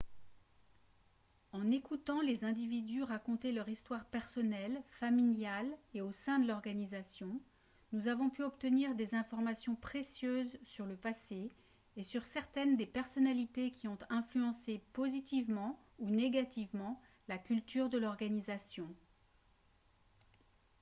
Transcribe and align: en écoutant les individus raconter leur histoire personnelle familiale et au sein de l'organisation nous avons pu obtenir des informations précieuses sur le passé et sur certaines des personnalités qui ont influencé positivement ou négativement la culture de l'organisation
en 1.51 1.69
écoutant 1.69 2.21
les 2.21 2.43
individus 2.43 3.03
raconter 3.03 3.51
leur 3.51 3.69
histoire 3.69 4.03
personnelle 4.05 4.81
familiale 4.99 5.71
et 5.93 6.01
au 6.01 6.11
sein 6.11 6.39
de 6.39 6.47
l'organisation 6.47 7.39
nous 7.91 8.07
avons 8.07 8.31
pu 8.31 8.41
obtenir 8.41 8.95
des 8.95 9.13
informations 9.13 9.75
précieuses 9.75 10.57
sur 10.65 10.87
le 10.87 10.95
passé 10.95 11.51
et 11.97 12.03
sur 12.03 12.25
certaines 12.25 12.77
des 12.77 12.87
personnalités 12.87 13.69
qui 13.73 13.87
ont 13.87 13.99
influencé 14.09 14.81
positivement 14.93 15.79
ou 15.99 16.09
négativement 16.09 16.99
la 17.27 17.37
culture 17.37 17.87
de 17.89 17.99
l'organisation 17.99 18.87